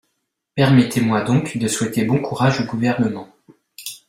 Permettez-moi 0.55 1.21
donc 1.21 1.59
de 1.59 1.67
souhaiter 1.67 2.05
bon 2.05 2.19
courage 2.23 2.59
au 2.59 2.63
Gouvernement. 2.63 3.29